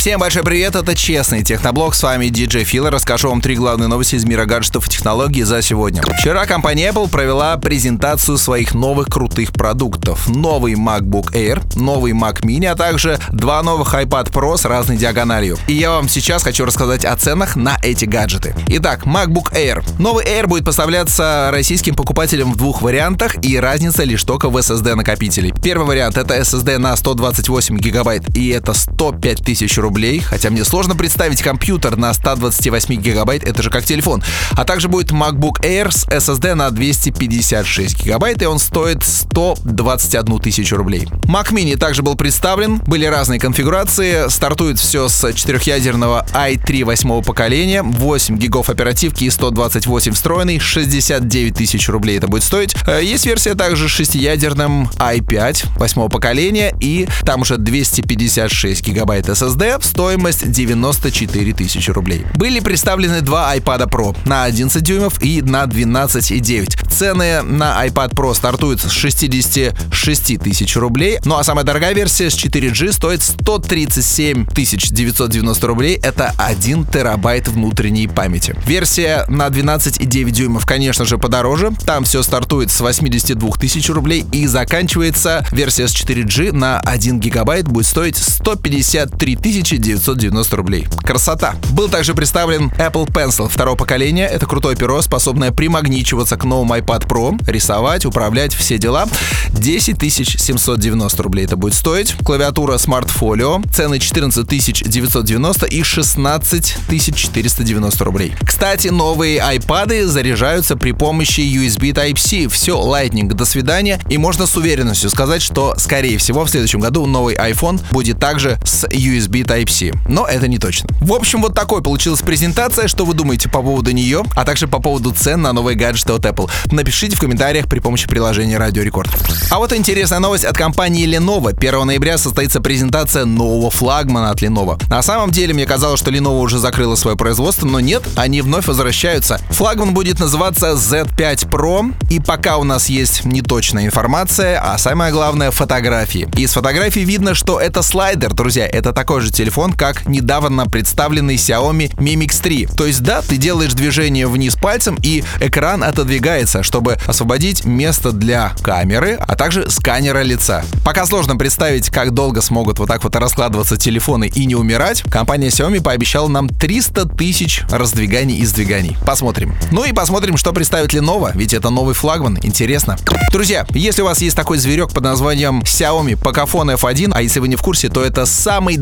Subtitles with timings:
[0.00, 2.88] Всем большой привет, это Честный Техноблог, с вами DJ Фил.
[2.88, 6.00] Расскажу вам три главные новости из мира гаджетов и технологий за сегодня.
[6.00, 10.26] Вчера компания Apple провела презентацию своих новых крутых продуктов.
[10.26, 15.58] Новый MacBook Air, новый Mac Mini, а также два новых iPad Pro с разной диагональю.
[15.66, 18.54] И я вам сейчас хочу рассказать о ценах на эти гаджеты.
[18.68, 19.84] Итак, MacBook Air.
[19.98, 24.94] Новый Air будет поставляться российским покупателям в двух вариантах, и разница лишь только в SSD
[24.94, 25.52] накопителей.
[25.62, 29.89] Первый вариант это SSD на 128 гигабайт, и это 105 тысяч рублей,
[30.20, 34.22] хотя мне сложно представить компьютер на 128 гигабайт, это же как телефон.
[34.52, 40.76] А также будет MacBook Air с SSD на 256 гигабайт, и он стоит 121 тысячу
[40.76, 41.08] рублей.
[41.24, 47.82] Mac Mini также был представлен, были разные конфигурации, стартует все с четырехъядерного i3 восьмого поколения,
[47.82, 52.74] 8 гигов оперативки и 128 встроенный, 69 тысяч рублей это будет стоить.
[52.86, 59.79] Э, есть версия также с шестиядерным i5 восьмого поколения, и там уже 256 гигабайт SSD,
[59.84, 62.26] стоимость 94 тысячи рублей.
[62.34, 66.90] Были представлены два iPad Pro на 11 дюймов и на 12,9.
[66.90, 72.34] Цены на iPad Pro стартуют с 66 тысяч рублей, ну а самая дорогая версия с
[72.34, 74.46] 4G стоит 137
[74.90, 75.98] 990 рублей.
[76.02, 78.54] Это 1 терабайт внутренней памяти.
[78.66, 81.72] Версия на 12,9 дюймов, конечно же, подороже.
[81.86, 87.68] Там все стартует с 82 тысяч рублей и заканчивается версия с 4G на 1 гигабайт
[87.68, 89.36] будет стоить 153
[89.78, 90.86] 990 рублей.
[91.02, 91.54] Красота!
[91.72, 94.26] Был также представлен Apple Pencil второго поколения.
[94.26, 99.06] Это крутое перо, способное примагничиваться к новому iPad Pro, рисовать, управлять, все дела.
[99.50, 102.14] 10 790 рублей это будет стоить.
[102.24, 103.62] Клавиатура Smart Folio.
[103.72, 106.76] Цены 14 990 и 16
[107.14, 108.34] 490 рублей.
[108.44, 112.48] Кстати, новые iPad заряжаются при помощи USB Type-C.
[112.48, 114.00] Все, Lightning, до свидания.
[114.08, 118.58] И можно с уверенностью сказать, что, скорее всего, в следующем году новый iPhone будет также
[118.64, 119.59] с USB Type-C.
[120.08, 120.88] Но это не точно.
[121.00, 122.88] В общем, вот такой получилась презентация.
[122.88, 126.24] Что вы думаете по поводу нее, а также по поводу цен на новые гаджеты от
[126.24, 126.50] Apple?
[126.70, 129.10] Напишите в комментариях при помощи приложения Радио Рекорд.
[129.50, 131.56] А вот интересная новость от компании Lenovo.
[131.56, 134.80] 1 ноября состоится презентация нового флагмана от Lenovo.
[134.88, 138.66] На самом деле, мне казалось, что Lenovo уже закрыла свое производство, но нет, они вновь
[138.66, 139.40] возвращаются.
[139.50, 145.50] Флагман будет называться Z5 Pro, и пока у нас есть неточная информация, а самое главное—
[145.52, 146.28] фотографии.
[146.36, 151.94] Из фотографий видно, что это слайдер, друзья, это такой же телефон, как недавно представленный Xiaomi
[151.96, 152.68] Mi Mix 3.
[152.76, 158.52] То есть да, ты делаешь движение вниз пальцем, и экран отодвигается, чтобы освободить место для
[158.62, 160.64] камеры, а также сканера лица.
[160.84, 165.48] Пока сложно представить, как долго смогут вот так вот раскладываться телефоны и не умирать, компания
[165.48, 168.96] Xiaomi пообещала нам 300 тысяч раздвиганий и сдвиганий.
[169.04, 169.54] Посмотрим.
[169.72, 172.96] Ну и посмотрим, что представит Lenovo, ведь это новый флагман, интересно.
[173.32, 177.48] Друзья, если у вас есть такой зверек под названием Xiaomi Pocophone F1, а если вы
[177.48, 178.76] не в курсе, то это самый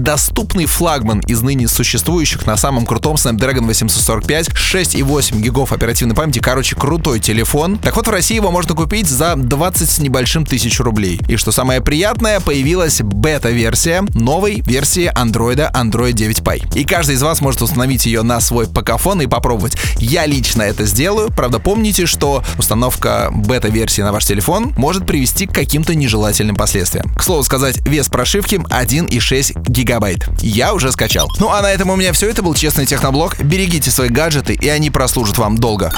[0.59, 6.75] доступный флагман из ныне существующих на самом крутом Snapdragon 845, 6,8 гигов оперативной памяти, короче,
[6.75, 7.79] крутой телефон.
[7.79, 11.21] Так вот, в России его можно купить за 20 с небольшим тысяч рублей.
[11.29, 16.75] И что самое приятное, появилась бета-версия новой версии Android Android 9 Pie.
[16.75, 19.77] И каждый из вас может установить ее на свой покафон и попробовать.
[19.99, 21.31] Я лично это сделаю.
[21.31, 27.13] Правда, помните, что установка бета-версии на ваш телефон может привести к каким-то нежелательным последствиям.
[27.15, 30.29] К слову сказать, вес прошивки 1,6 гигабайт.
[30.41, 31.29] Я уже скачал.
[31.41, 32.29] Ну а на этом у меня все.
[32.29, 33.39] Это был Честный Техноблог.
[33.41, 35.93] Берегите свои гаджеты, и они прослужат вам долго.